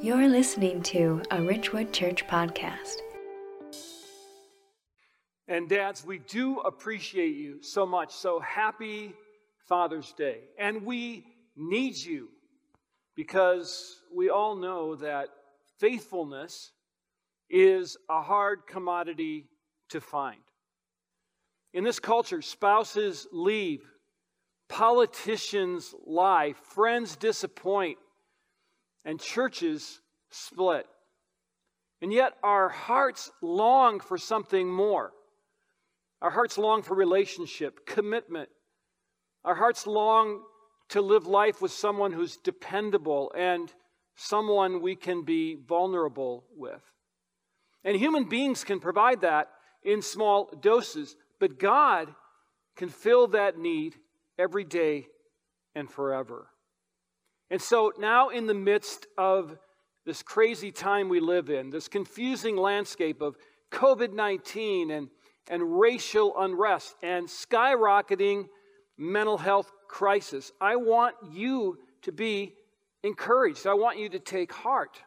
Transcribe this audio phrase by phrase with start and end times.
[0.00, 2.98] You're listening to a Ridgewood Church podcast.
[5.48, 8.14] And dads, we do appreciate you so much.
[8.14, 9.12] So happy
[9.66, 10.38] Father's Day.
[10.56, 11.26] And we
[11.56, 12.28] need you
[13.16, 15.30] because we all know that
[15.78, 16.70] faithfulness
[17.50, 19.46] is a hard commodity
[19.88, 20.38] to find.
[21.74, 23.82] In this culture, spouses leave,
[24.68, 27.98] politicians lie, friends disappoint,
[29.04, 30.00] and churches
[30.30, 30.86] split.
[32.00, 35.12] And yet, our hearts long for something more.
[36.22, 38.48] Our hearts long for relationship, commitment.
[39.44, 40.42] Our hearts long
[40.90, 43.72] to live life with someone who's dependable and
[44.16, 46.82] someone we can be vulnerable with.
[47.84, 49.48] And human beings can provide that
[49.82, 52.12] in small doses, but God
[52.76, 53.94] can fill that need
[54.38, 55.06] every day
[55.74, 56.48] and forever.
[57.50, 59.56] And so now, in the midst of
[60.04, 63.36] this crazy time we live in, this confusing landscape of
[63.70, 65.08] COVID 19 and,
[65.50, 68.48] and racial unrest and skyrocketing
[68.96, 72.54] mental health crisis, I want you to be
[73.02, 73.66] encouraged.
[73.66, 75.02] I want you to take heart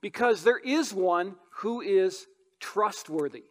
[0.00, 2.26] because there is one who is
[2.58, 3.44] trustworthy.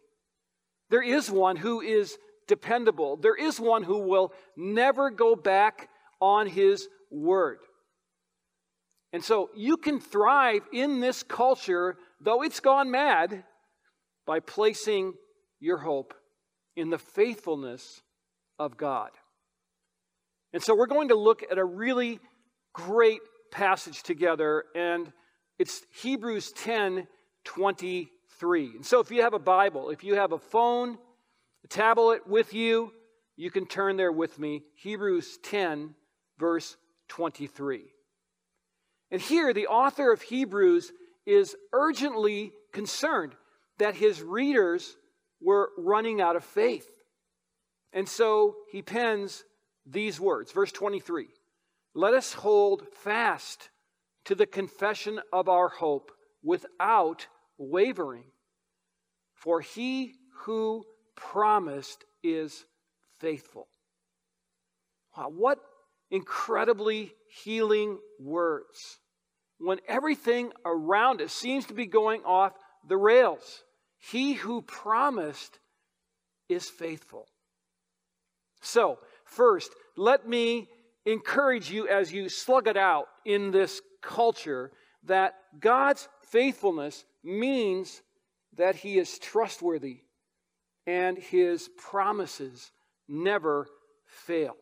[0.90, 2.18] There is one who is
[2.48, 3.16] dependable.
[3.16, 5.88] There is one who will never go back
[6.20, 7.58] on his word.
[9.12, 13.44] And so you can thrive in this culture, though it's gone mad,
[14.26, 15.14] by placing
[15.58, 16.14] your hope
[16.76, 18.02] in the faithfulness
[18.58, 19.10] of God.
[20.52, 22.20] And so we're going to look at a really
[22.72, 25.12] great passage together, and
[25.58, 27.06] it's Hebrews 10
[27.44, 28.76] 23.
[28.76, 30.98] And so if you have a Bible, if you have a phone,
[31.64, 32.92] a tablet with you,
[33.36, 34.62] you can turn there with me.
[34.76, 35.94] Hebrews 10,
[36.38, 36.76] verse
[37.08, 37.84] 23.
[39.10, 40.92] And here, the author of Hebrews
[41.26, 43.34] is urgently concerned
[43.78, 44.96] that his readers
[45.40, 46.88] were running out of faith.
[47.92, 49.44] And so he pens
[49.86, 51.28] these words, verse 23
[51.94, 53.70] Let us hold fast
[54.26, 56.12] to the confession of our hope
[56.42, 57.26] without
[57.58, 58.24] wavering,
[59.34, 60.84] for he who
[61.16, 62.64] promised is
[63.18, 63.68] faithful.
[65.16, 65.58] Wow, what
[66.10, 67.12] incredibly
[67.42, 68.98] healing words
[69.58, 72.52] when everything around us seems to be going off
[72.88, 73.62] the rails.
[73.98, 75.58] He who promised
[76.48, 77.26] is faithful.
[78.62, 80.68] So, first, let me
[81.04, 84.72] encourage you as you slug it out in this culture
[85.04, 88.02] that God's faithfulness means
[88.56, 90.00] that He is trustworthy
[90.86, 92.70] and His promises
[93.08, 93.66] never
[94.06, 94.56] fail.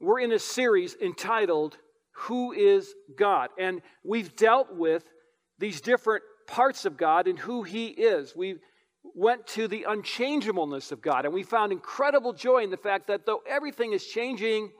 [0.00, 1.76] We're in a series entitled
[2.12, 3.50] Who is God?
[3.58, 5.04] And we've dealt with
[5.58, 8.34] these different parts of God and who He is.
[8.36, 8.56] We
[9.14, 13.26] went to the unchangeableness of God, and we found incredible joy in the fact that
[13.26, 14.70] though everything is changing,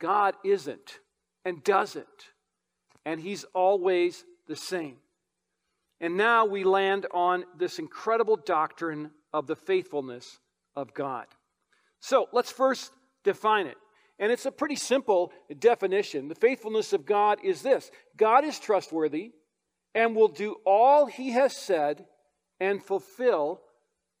[0.00, 0.98] God isn't
[1.44, 2.06] and doesn't.
[3.04, 4.96] And He's always the same.
[6.00, 10.38] And now we land on this incredible doctrine of the faithfulness
[10.74, 11.26] of God.
[12.00, 12.92] So let's first
[13.24, 13.76] define it.
[14.18, 16.28] And it's a pretty simple definition.
[16.28, 19.32] The faithfulness of God is this God is trustworthy
[19.94, 22.06] and will do all he has said
[22.60, 23.60] and fulfill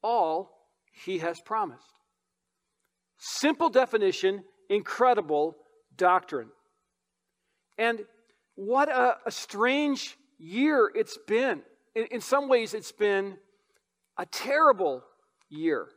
[0.02, 0.50] all
[1.04, 1.92] he has promised.
[3.18, 5.56] Simple definition, incredible
[5.96, 6.48] doctrine.
[7.78, 8.00] And
[8.54, 11.62] what a, a strange year it's been.
[11.94, 13.36] In, in some ways, it's been
[14.18, 15.02] a terrible
[15.48, 15.88] year.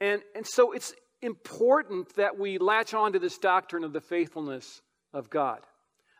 [0.00, 4.82] And, and so it's important that we latch on to this doctrine of the faithfulness
[5.12, 5.60] of God.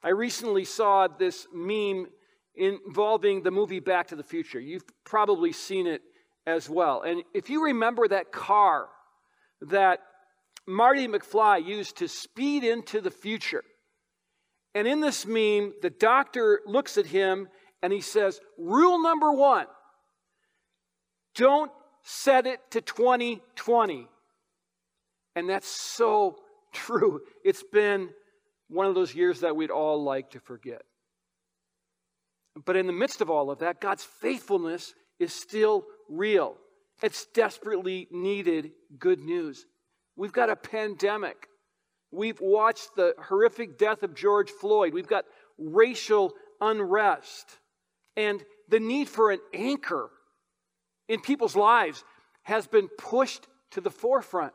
[0.03, 2.07] I recently saw this meme
[2.55, 4.61] involving the movie Back to the Future.
[4.61, 6.03] You've probably seen it
[6.47, 7.03] as well.
[7.03, 8.89] And if you remember that car
[9.63, 10.01] that
[10.67, 13.63] Marty McFly used to speed into the future,
[14.75, 17.49] and in this meme, the doctor looks at him
[17.83, 19.67] and he says, Rule number one
[21.35, 21.73] don't
[22.03, 24.09] set it to 2020.
[25.35, 26.37] And that's so
[26.73, 27.21] true.
[27.45, 28.11] It's been
[28.69, 30.83] one of those years that we'd all like to forget.
[32.65, 36.57] But in the midst of all of that, God's faithfulness is still real.
[37.03, 39.67] It's desperately needed good news.
[40.17, 41.49] We've got a pandemic.
[42.11, 44.93] We've watched the horrific death of George Floyd.
[44.93, 45.25] We've got
[45.59, 47.59] racial unrest.
[48.17, 50.11] And the need for an anchor
[51.09, 52.05] in people's lives
[52.43, 54.53] has been pushed to the forefront.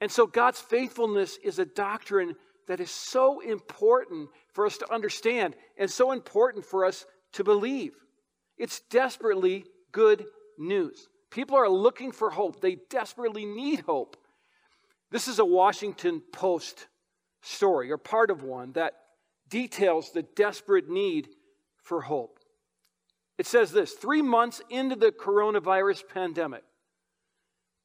[0.00, 2.34] And so God's faithfulness is a doctrine
[2.66, 7.94] that is so important for us to understand and so important for us to believe.
[8.56, 10.24] It's desperately good
[10.58, 11.08] news.
[11.30, 14.16] People are looking for hope, they desperately need hope.
[15.10, 16.86] This is a Washington Post
[17.42, 18.94] story, or part of one, that
[19.48, 21.28] details the desperate need
[21.82, 22.38] for hope.
[23.38, 26.62] It says this three months into the coronavirus pandemic,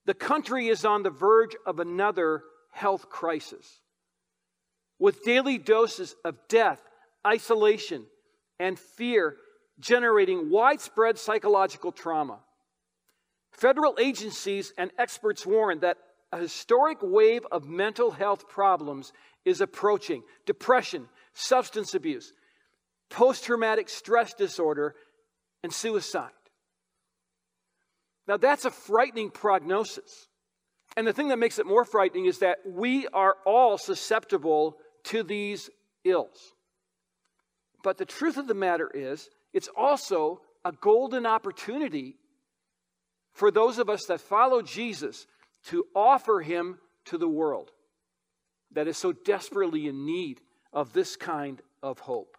[0.06, 3.81] the country is on the verge of another health crisis
[5.00, 6.81] with daily doses of death,
[7.25, 8.06] isolation,
[8.60, 9.38] and fear
[9.80, 12.40] generating widespread psychological trauma.
[13.52, 15.98] Federal agencies and experts warn that
[16.31, 19.13] a historic wave of mental health problems
[19.44, 22.34] is approaching depression, substance abuse,
[23.10, 24.96] post traumatic stress disorder,
[25.63, 26.31] and suicide.
[28.27, 30.27] Now, that's a frightening prognosis.
[30.98, 35.24] And the thing that makes it more frightening is that we are all susceptible to
[35.24, 35.69] these
[36.04, 36.54] ills.
[37.83, 42.16] But the truth of the matter is, it's also a golden opportunity
[43.33, 45.27] for those of us that follow Jesus
[45.68, 47.72] to offer him to the world
[48.72, 50.42] that is so desperately in need
[50.74, 52.38] of this kind of hope.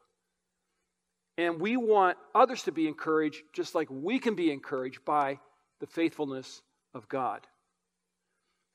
[1.38, 5.38] And we want others to be encouraged just like we can be encouraged by
[5.80, 6.62] the faithfulness
[6.94, 7.46] of God.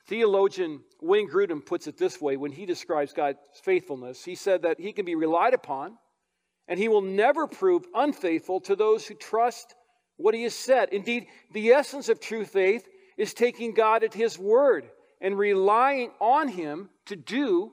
[0.08, 4.24] Theologian Wayne Grudem puts it this way when he describes God's faithfulness.
[4.24, 5.98] He said that he can be relied upon
[6.68, 9.76] and he will never prove unfaithful to those who trust
[10.18, 10.90] what he has said.
[10.92, 12.88] Indeed, the essence of true faith
[13.18, 14.90] is taking God at his word
[15.20, 17.72] and relying on him to do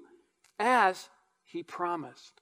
[0.58, 1.08] as
[1.44, 2.40] he promised.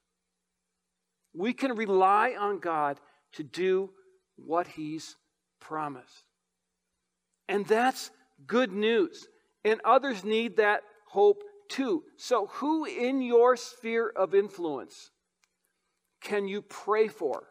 [1.33, 2.99] We can rely on God
[3.35, 3.91] to do
[4.37, 5.17] what he's
[5.61, 6.26] promised.
[7.49, 8.11] And that's
[8.47, 9.27] good news.
[9.65, 12.05] And others need that hope too.
[12.17, 15.11] So, who in your sphere of influence
[16.21, 17.45] can you pray for?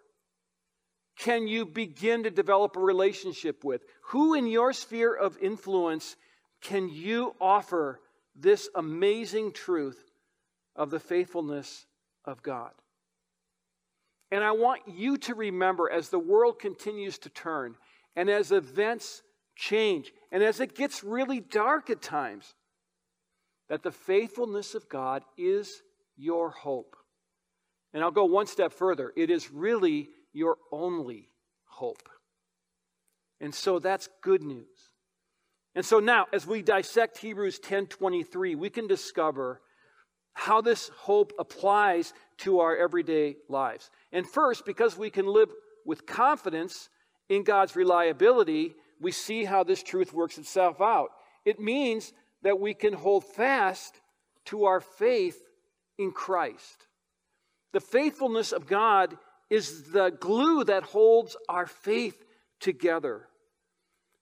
[1.18, 3.82] Can you begin to develop a relationship with?
[4.08, 6.16] Who in your sphere of influence
[6.62, 8.02] can you offer
[8.36, 10.12] this amazing truth
[10.76, 11.86] of the faithfulness
[12.26, 12.72] of God?
[14.32, 17.76] And I want you to remember as the world continues to turn
[18.16, 19.22] and as events
[19.56, 22.54] change and as it gets really dark at times,
[23.70, 25.82] that the faithfulness of God is
[26.18, 26.96] your hope.
[27.94, 31.30] And I'll go one step further it is really your only
[31.66, 32.10] hope.
[33.40, 34.92] And so that's good news.
[35.74, 39.62] And so now, as we dissect Hebrews 10:23, we can discover
[40.34, 43.90] how this hope applies to our everyday lives.
[44.12, 45.50] And first, because we can live
[45.86, 46.90] with confidence
[47.30, 51.10] in God's reliability, we see how this truth works itself out.
[51.44, 52.14] It means
[52.44, 54.00] that we can hold fast
[54.46, 55.42] to our faith
[55.98, 56.88] in Christ.
[57.74, 59.18] The faithfulness of God
[59.50, 62.24] is the glue that holds our faith
[62.60, 63.28] together.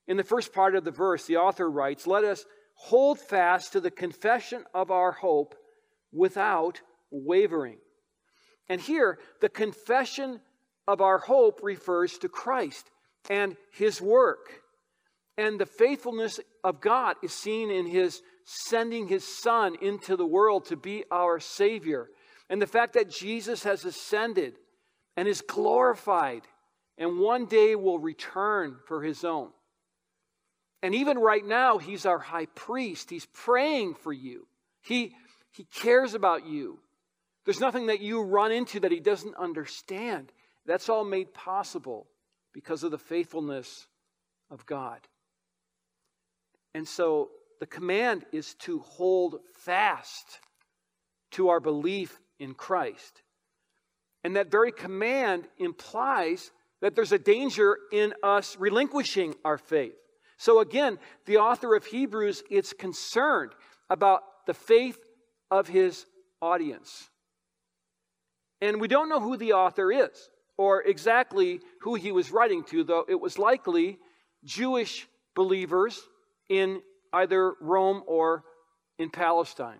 [0.06, 2.44] In the first part of the verse, the author writes, Let us
[2.74, 5.54] hold fast to the confession of our hope
[6.12, 6.80] without
[7.10, 7.78] wavering.
[8.68, 10.40] And here, the confession
[10.86, 12.90] of our hope refers to Christ
[13.30, 14.60] and his work.
[15.36, 20.66] And the faithfulness of God is seen in his sending his son into the world
[20.66, 22.08] to be our Savior.
[22.50, 24.54] And the fact that Jesus has ascended
[25.16, 26.42] and is glorified
[26.98, 29.50] and one day will return for his own.
[30.82, 33.10] And even right now, he's our high priest.
[33.10, 34.46] He's praying for you.
[34.82, 35.14] He,
[35.50, 36.78] he cares about you.
[37.44, 40.30] There's nothing that you run into that he doesn't understand.
[40.66, 42.06] That's all made possible
[42.52, 43.86] because of the faithfulness
[44.50, 45.00] of God.
[46.74, 50.40] And so the command is to hold fast
[51.32, 53.22] to our belief in Christ.
[54.24, 56.50] And that very command implies
[56.80, 59.94] that there's a danger in us relinquishing our faith.
[60.36, 63.52] So again, the author of Hebrews is concerned
[63.88, 64.98] about the faith
[65.50, 66.06] of his
[66.42, 67.08] audience.
[68.60, 72.84] And we don't know who the author is or exactly who he was writing to,
[72.84, 73.98] though it was likely
[74.44, 76.00] Jewish believers
[76.48, 76.80] in
[77.12, 78.44] either Rome or
[78.98, 79.78] in Palestine.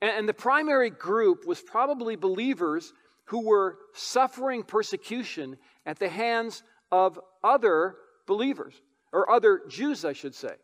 [0.00, 2.92] And the primary group was probably believers
[3.26, 6.62] who were suffering persecution at the hands
[6.92, 8.74] of other believers,
[9.12, 10.54] or other Jews, I should say.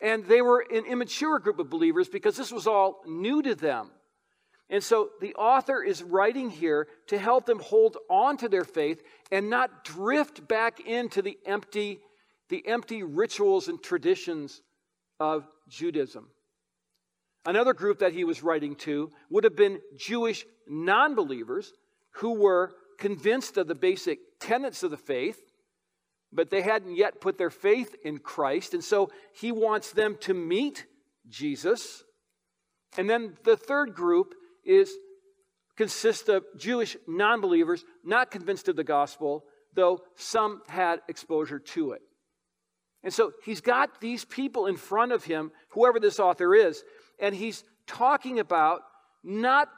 [0.00, 3.90] And they were an immature group of believers because this was all new to them.
[4.70, 9.02] And so the author is writing here to help them hold on to their faith
[9.32, 11.98] and not drift back into the empty,
[12.50, 14.60] the empty rituals and traditions
[15.18, 16.28] of Judaism.
[17.46, 21.72] Another group that he was writing to would have been Jewish non believers
[22.16, 25.40] who were convinced of the basic tenets of the faith,
[26.32, 28.74] but they hadn't yet put their faith in Christ.
[28.74, 30.84] And so he wants them to meet
[31.28, 32.04] Jesus.
[32.98, 34.92] And then the third group is
[35.76, 41.92] consists of Jewish non believers, not convinced of the gospel, though some had exposure to
[41.92, 42.02] it.
[43.02, 46.84] And so he's got these people in front of him, whoever this author is,
[47.18, 48.82] and he's talking about
[49.24, 49.68] not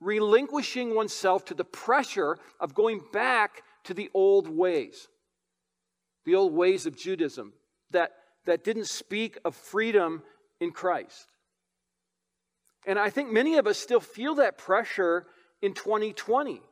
[0.00, 5.08] relinquishing oneself to the pressure of going back to the old ways,
[6.24, 7.52] the old ways of Judaism
[7.90, 8.12] that,
[8.44, 10.22] that didn't speak of freedom
[10.60, 11.26] in Christ.
[12.86, 15.26] And I think many of us still feel that pressure
[15.60, 16.62] in 2020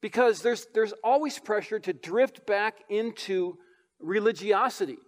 [0.00, 3.58] because there's, there's always pressure to drift back into
[4.00, 4.98] religiosity,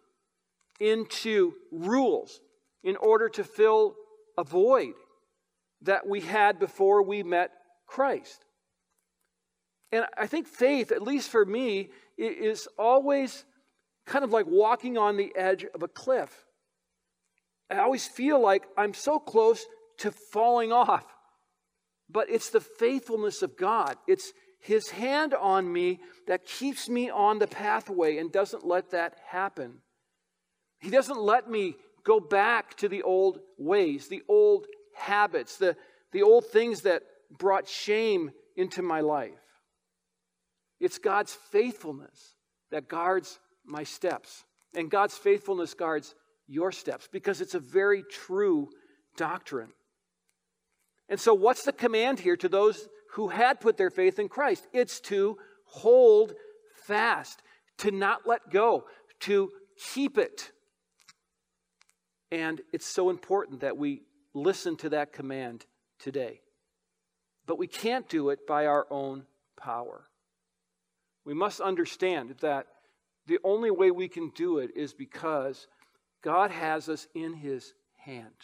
[0.78, 2.40] into rules,
[2.82, 3.94] in order to fill
[4.38, 4.94] a void
[5.82, 7.50] that we had before we met
[7.87, 8.44] Christ.
[9.92, 13.44] And I think faith, at least for me, is always
[14.06, 16.44] kind of like walking on the edge of a cliff.
[17.70, 19.64] I always feel like I'm so close
[19.99, 21.04] to falling off.
[22.09, 23.97] But it's the faithfulness of God.
[24.09, 29.14] It's His hand on me that keeps me on the pathway and doesn't let that
[29.26, 29.79] happen.
[30.81, 35.76] He doesn't let me go back to the old ways, the old habits, the,
[36.12, 39.33] the old things that brought shame into my life.
[40.79, 42.35] It's God's faithfulness
[42.71, 44.45] that guards my steps.
[44.75, 46.14] And God's faithfulness guards
[46.47, 48.69] your steps because it's a very true
[49.17, 49.73] doctrine.
[51.09, 54.67] And so, what's the command here to those who had put their faith in Christ?
[54.73, 56.35] It's to hold
[56.85, 57.43] fast,
[57.79, 58.85] to not let go,
[59.21, 59.50] to
[59.95, 60.50] keep it.
[62.31, 64.02] And it's so important that we
[64.35, 65.67] listen to that command
[65.99, 66.40] today.
[67.47, 69.25] But we can't do it by our own
[69.57, 70.05] power.
[71.25, 72.67] We must understand that
[73.26, 75.67] the only way we can do it is because
[76.23, 78.35] God has us in His hand.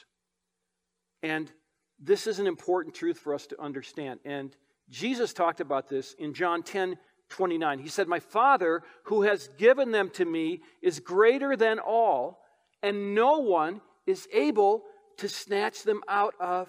[1.23, 1.51] And
[1.99, 4.21] this is an important truth for us to understand.
[4.25, 4.55] And
[4.91, 6.97] Jesus talked about this in John 10
[7.29, 7.81] 29.
[7.81, 12.39] He said, My Father, who has given them to me, is greater than all,
[12.85, 14.85] and no one is able
[15.17, 16.69] to snatch them out of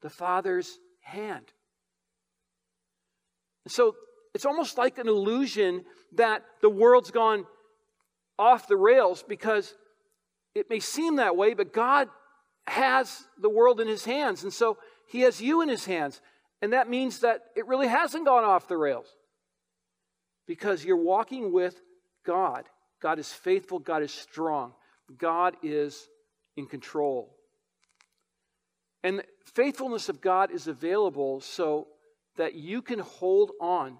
[0.00, 1.46] the Father's hand.
[3.66, 3.96] So
[4.34, 7.44] it's almost like an illusion that the world's gone
[8.38, 9.74] off the rails because
[10.54, 12.08] it may seem that way, but God
[12.66, 14.42] has the world in his hands.
[14.42, 14.78] And so
[15.08, 16.20] he has you in his hands.
[16.60, 19.06] And that means that it really hasn't gone off the rails
[20.46, 21.80] because you're walking with
[22.24, 22.64] God.
[23.00, 24.74] God is faithful, God is strong,
[25.18, 26.08] God is
[26.56, 27.34] in control.
[29.02, 31.88] And the faithfulness of God is available so
[32.36, 33.98] that you can hold on.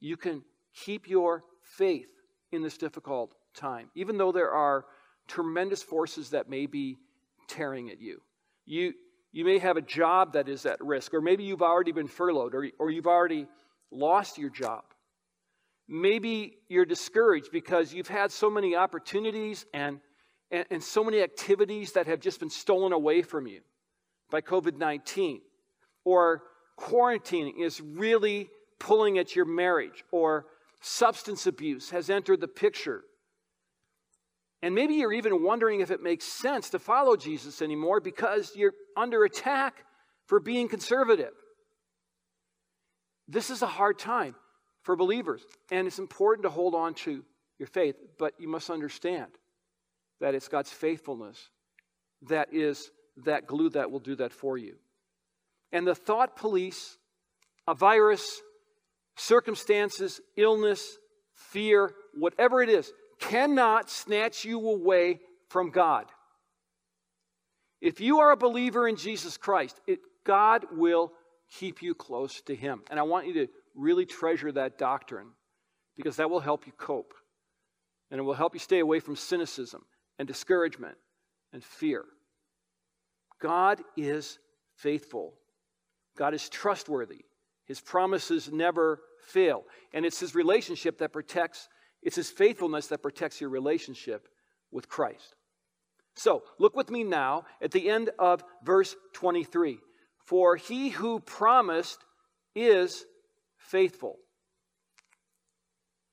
[0.00, 0.42] You can
[0.74, 2.08] keep your faith
[2.52, 4.86] in this difficult time, even though there are
[5.26, 6.96] tremendous forces that may be
[7.48, 8.20] tearing at you.
[8.64, 8.92] You,
[9.32, 12.54] you may have a job that is at risk, or maybe you've already been furloughed,
[12.54, 13.46] or, or you've already
[13.90, 14.84] lost your job.
[15.88, 20.00] Maybe you're discouraged because you've had so many opportunities and,
[20.50, 23.60] and, and so many activities that have just been stolen away from you
[24.30, 25.40] by COVID 19,
[26.04, 26.42] or
[26.78, 30.46] quarantining is really pulling at your marriage, or
[30.80, 33.02] substance abuse has entered the picture.
[34.62, 38.74] And maybe you're even wondering if it makes sense to follow Jesus anymore because you're
[38.96, 39.84] under attack
[40.26, 41.32] for being conservative.
[43.28, 44.34] This is a hard time
[44.82, 47.24] for believers, and it's important to hold on to
[47.58, 49.30] your faith, but you must understand
[50.20, 51.50] that it's God's faithfulness
[52.22, 52.90] that is
[53.24, 54.76] that glue that will do that for you.
[55.72, 56.96] And the thought police,
[57.66, 58.40] a virus,
[59.16, 60.96] circumstances, illness,
[61.34, 66.06] fear, whatever it is, cannot snatch you away from God.
[67.80, 71.12] If you are a believer in Jesus Christ, it, God will
[71.50, 72.82] keep you close to Him.
[72.90, 75.28] And I want you to really treasure that doctrine
[75.96, 77.14] because that will help you cope.
[78.10, 79.84] And it will help you stay away from cynicism
[80.18, 80.96] and discouragement
[81.52, 82.04] and fear.
[83.40, 84.38] God is
[84.76, 85.34] faithful,
[86.16, 87.24] God is trustworthy.
[87.64, 89.64] His promises never fail.
[89.92, 91.68] And it's His relationship that protects,
[92.02, 94.28] it's His faithfulness that protects your relationship
[94.70, 95.34] with Christ.
[96.14, 99.78] So, look with me now at the end of verse 23.
[100.26, 101.98] For he who promised
[102.54, 103.04] is
[103.56, 104.16] faithful.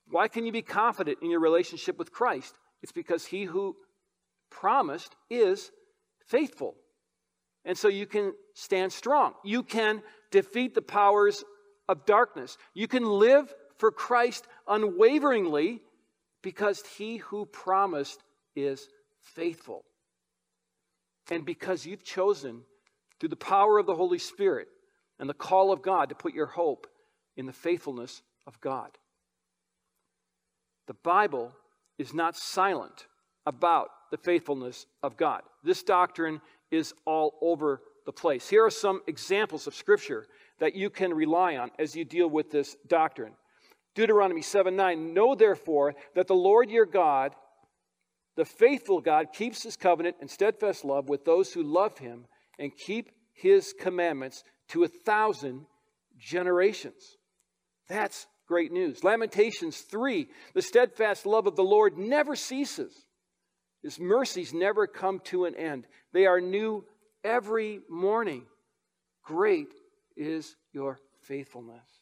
[0.09, 2.53] Why can you be confident in your relationship with Christ?
[2.83, 3.75] It's because he who
[4.51, 5.71] promised is
[6.27, 6.75] faithful.
[7.65, 9.33] And so you can stand strong.
[9.43, 11.43] You can defeat the powers
[11.89, 12.57] of darkness.
[12.75, 15.81] You can live for Christ unwaveringly
[16.41, 18.21] because he who promised
[18.55, 18.87] is
[19.21, 19.83] faithful.
[21.31, 22.61] And because you've chosen
[23.19, 24.67] through the power of the Holy Spirit
[25.19, 26.87] and the call of God to put your hope
[27.37, 28.91] in the faithfulness of God.
[30.87, 31.51] The Bible
[31.97, 33.07] is not silent
[33.45, 35.41] about the faithfulness of God.
[35.63, 36.41] This doctrine
[36.71, 38.47] is all over the place.
[38.47, 40.27] Here are some examples of Scripture
[40.59, 43.33] that you can rely on as you deal with this doctrine.
[43.95, 45.13] Deuteronomy 7 9.
[45.13, 47.33] Know therefore that the Lord your God,
[48.35, 52.25] the faithful God, keeps his covenant and steadfast love with those who love him
[52.59, 55.65] and keep his commandments to a thousand
[56.17, 57.17] generations.
[57.87, 59.03] That's great news.
[59.03, 63.05] Lamentations 3 The steadfast love of the Lord never ceases,
[63.81, 65.87] his mercies never come to an end.
[66.11, 66.85] They are new
[67.23, 68.43] every morning.
[69.23, 69.73] Great
[70.15, 71.94] is your faithfulness.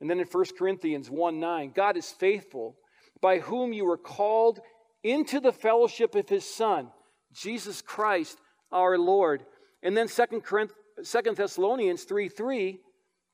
[0.00, 2.76] And then in 1 Corinthians 1 9, God is faithful,
[3.20, 4.60] by whom you were called
[5.02, 6.90] into the fellowship of his Son,
[7.32, 8.38] Jesus Christ
[8.72, 9.44] our Lord.
[9.82, 12.80] And then 2 Thessalonians 3 3,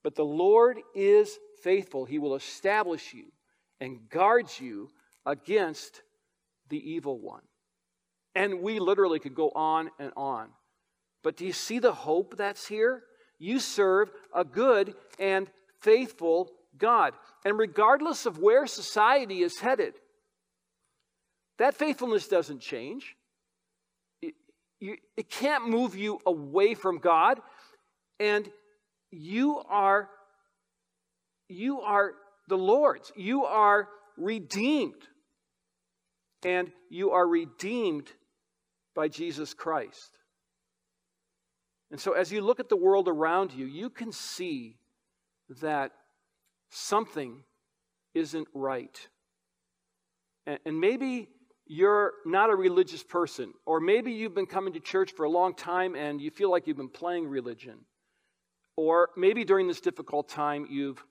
[0.03, 2.05] but the Lord is faithful.
[2.05, 3.27] He will establish you
[3.81, 4.89] and guard you
[5.25, 6.03] against
[6.69, 7.43] the evil one.
[8.35, 10.49] And we literally could go on and on.
[11.23, 13.03] But do you see the hope that's here?
[13.39, 17.15] You serve a good and faithful God.
[17.45, 19.95] And regardless of where society is headed,
[21.59, 23.17] that faithfulness doesn't change.
[24.21, 24.35] It,
[24.81, 27.41] you, it can't move you away from God.
[28.21, 28.49] And
[29.11, 30.09] you are
[31.49, 32.13] you are
[32.49, 33.13] the Lord's.
[33.15, 35.07] You are redeemed.
[36.45, 38.11] And you are redeemed
[38.95, 40.19] by Jesus Christ.
[41.91, 44.77] And so, as you look at the world around you, you can see
[45.61, 45.93] that
[46.71, 47.43] something
[48.15, 49.09] isn't right.
[50.47, 51.29] And, and maybe
[51.67, 55.55] you're not a religious person, or maybe you've been coming to church for a long
[55.55, 57.79] time and you feel like you've been playing religion.
[58.77, 61.03] Or maybe during this difficult time you've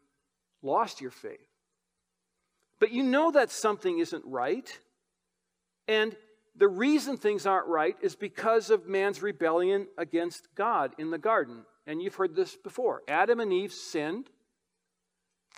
[0.62, 1.40] lost your faith.
[2.80, 4.70] But you know that something isn't right.
[5.88, 6.16] And
[6.56, 11.66] the reason things aren't right is because of man's rebellion against God in the garden.
[11.88, 13.02] And you've heard this before.
[13.08, 14.30] Adam and Eve sinned.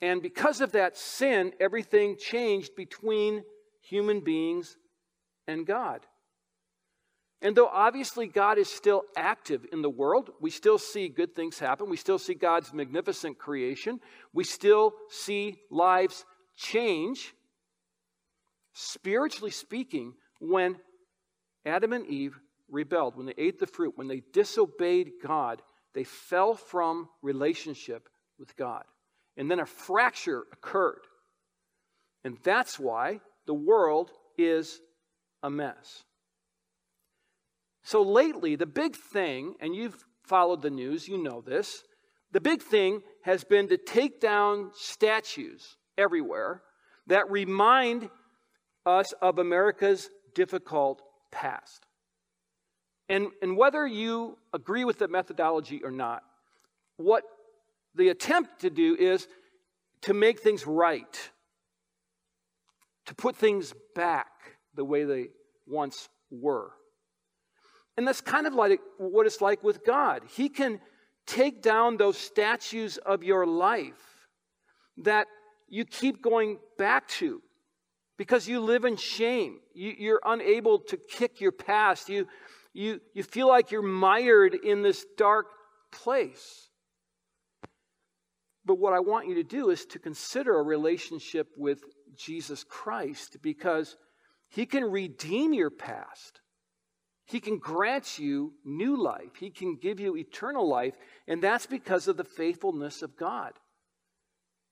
[0.02, 3.44] And because of that sin, everything changed between
[3.82, 4.78] human beings
[5.48, 6.06] and God.
[7.42, 11.60] And though obviously God is still active in the world, we still see good things
[11.60, 11.90] happen.
[11.90, 14.00] We still see God's magnificent creation.
[14.34, 17.34] We still see lives change.
[18.74, 20.78] Spiritually speaking, when
[21.66, 25.62] Adam and Eve rebelled, when they ate the fruit, when they disobeyed God,
[25.94, 28.84] they fell from relationship with God.
[29.38, 31.02] And then a fracture occurred.
[32.24, 34.82] And that's why the world is
[35.44, 36.04] a mess.
[37.84, 41.84] So lately, the big thing, and you've followed the news, you know this,
[42.32, 46.62] the big thing has been to take down statues everywhere
[47.08, 48.10] that remind
[48.86, 51.86] us of America's difficult past.
[53.10, 56.24] And, and whether you agree with the methodology or not,
[56.98, 57.24] what
[57.98, 59.28] the attempt to do is
[60.02, 61.32] to make things right,
[63.08, 64.28] to put things back
[64.76, 65.28] the way they
[65.66, 66.72] once were.
[67.98, 70.22] And that's kind of like what it's like with God.
[70.36, 70.80] He can
[71.26, 74.28] take down those statues of your life
[74.98, 75.28] that
[75.68, 77.42] you keep going back to
[78.18, 79.60] because you live in shame.
[79.74, 82.08] You, are unable to kick your past.
[82.08, 82.28] You,
[82.74, 85.48] you, you feel like you're mired in this dark
[85.92, 86.67] place.
[88.68, 91.80] But what I want you to do is to consider a relationship with
[92.16, 93.96] Jesus Christ because
[94.50, 96.42] he can redeem your past.
[97.26, 99.36] He can grant you new life.
[99.40, 100.96] He can give you eternal life.
[101.28, 103.54] And that's because of the faithfulness of God.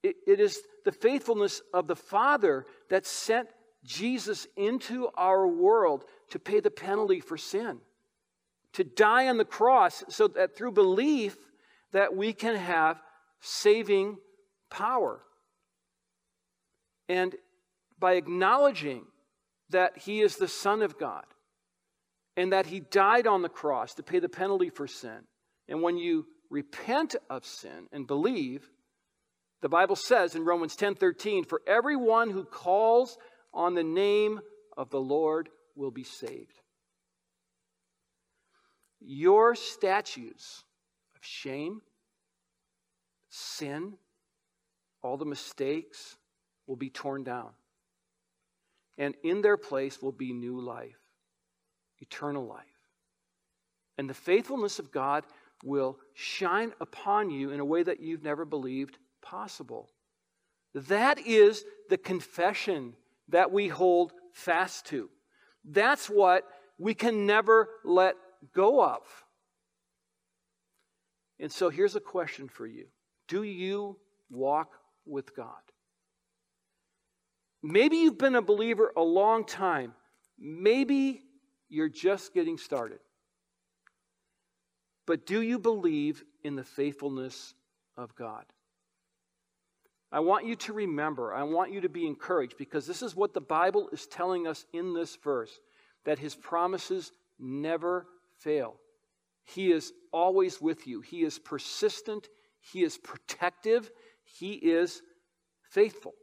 [0.05, 3.49] it, it is the faithfulness of the Father that sent
[3.83, 7.79] Jesus into our world to pay the penalty for sin,
[8.73, 11.37] to die on the cross so that through belief
[11.91, 13.01] that we can have
[13.45, 14.17] saving
[14.69, 15.21] power.
[17.07, 17.35] And
[17.99, 19.05] by acknowledging
[19.69, 21.25] that he is the Son of God,
[22.37, 25.19] and that he died on the cross to pay the penalty for sin.
[25.67, 28.69] And when you repent of sin and believe,
[29.61, 33.17] the Bible says in Romans 10:13, "For everyone who calls
[33.53, 34.41] on the name
[34.75, 36.61] of the Lord will be saved."
[39.05, 40.63] your statues
[41.15, 41.81] of shame,
[43.35, 43.93] sin,
[45.01, 46.17] all the mistakes
[46.67, 47.49] will be torn down.
[48.97, 50.97] And in their place will be new life,
[51.99, 52.63] eternal life.
[53.97, 55.25] And the faithfulness of God
[55.63, 59.89] will shine upon you in a way that you've never believed possible.
[60.73, 62.93] That is the confession
[63.29, 65.09] that we hold fast to.
[65.63, 66.43] That's what
[66.77, 68.15] we can never let
[68.53, 69.01] go of.
[71.39, 72.87] And so here's a question for you
[73.27, 73.97] Do you
[74.29, 74.71] walk
[75.05, 75.49] with God?
[77.61, 79.93] Maybe you've been a believer a long time.
[80.37, 81.21] Maybe
[81.69, 82.99] you're just getting started.
[85.07, 87.53] But do you believe in the faithfulness
[87.97, 88.45] of God?
[90.11, 93.33] I want you to remember, I want you to be encouraged because this is what
[93.33, 95.59] the Bible is telling us in this verse
[96.05, 98.05] that his promises never
[98.39, 98.75] fail.
[99.43, 102.29] He is always with you, he is persistent,
[102.71, 103.89] he is protective,
[104.23, 105.01] he is
[105.69, 106.13] faithful.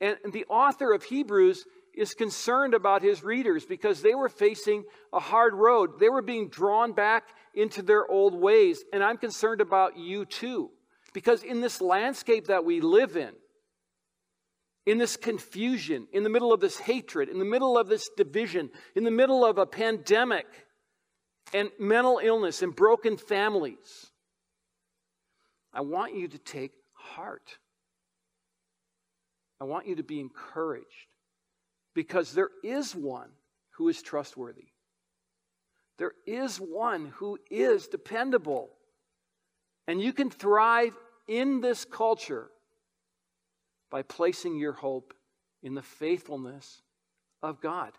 [0.00, 5.20] And the author of Hebrews is concerned about his readers because they were facing a
[5.20, 6.00] hard road.
[6.00, 8.82] They were being drawn back into their old ways.
[8.92, 10.70] And I'm concerned about you too.
[11.12, 13.32] Because in this landscape that we live in,
[14.86, 18.70] in this confusion, in the middle of this hatred, in the middle of this division,
[18.96, 20.46] in the middle of a pandemic
[21.52, 24.11] and mental illness and broken families,
[25.72, 27.58] I want you to take heart.
[29.60, 30.86] I want you to be encouraged
[31.94, 33.30] because there is one
[33.70, 34.66] who is trustworthy.
[35.98, 38.70] There is one who is dependable.
[39.86, 40.96] And you can thrive
[41.28, 42.50] in this culture
[43.90, 45.14] by placing your hope
[45.62, 46.82] in the faithfulness
[47.42, 47.92] of God.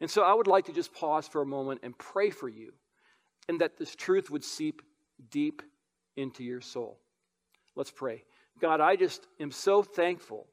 [0.00, 2.72] And so I would like to just pause for a moment and pray for you,
[3.48, 4.82] and that this truth would seep
[5.30, 5.62] deep
[6.16, 6.98] into your soul.
[7.74, 8.24] Let's pray.
[8.60, 10.46] God, I just am so thankful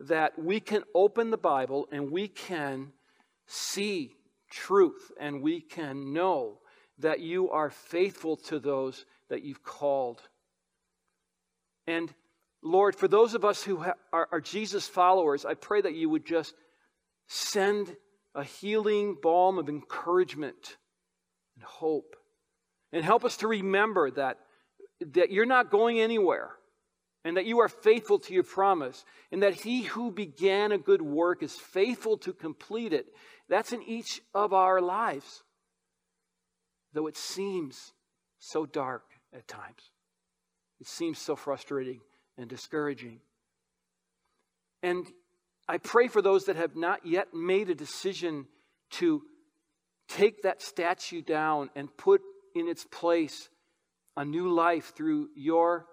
[0.00, 2.92] that we can open the Bible and we can
[3.46, 4.14] see
[4.50, 6.58] truth and we can know
[6.98, 10.20] that you are faithful to those that you've called.
[11.86, 12.12] And
[12.62, 16.26] Lord, for those of us who are, are Jesus followers, I pray that you would
[16.26, 16.54] just
[17.28, 17.94] send
[18.34, 20.76] a healing balm of encouragement
[21.56, 22.16] and hope.
[22.92, 24.38] And help us to remember that,
[25.00, 26.50] that you're not going anywhere
[27.24, 31.02] and that you are faithful to your promise, and that he who began a good
[31.02, 33.06] work is faithful to complete it.
[33.48, 35.42] That's in each of our lives,
[36.94, 37.92] though it seems
[38.38, 39.02] so dark
[39.34, 39.90] at times.
[40.80, 42.00] It seems so frustrating
[42.38, 43.20] and discouraging.
[44.82, 45.04] And
[45.68, 48.46] I pray for those that have not yet made a decision
[48.92, 49.22] to
[50.08, 52.22] take that statue down and put
[52.54, 53.48] in its place
[54.18, 55.86] a new life through your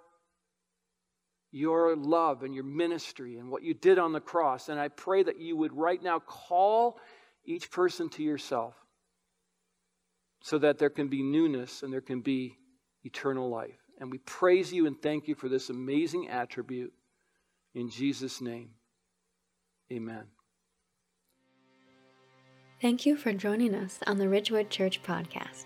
[1.51, 4.67] your love and your ministry and what you did on the cross.
[4.67, 6.97] And I pray that you would right now call
[7.45, 8.73] each person to yourself
[10.41, 12.57] so that there can be newness and there can be
[13.05, 13.79] eternal life.
[14.01, 16.91] And we praise you and thank you for this amazing attribute.
[17.73, 18.71] In Jesus' name,
[19.93, 20.25] amen.
[22.81, 25.65] Thank you for joining us on the Ridgewood Church Podcast.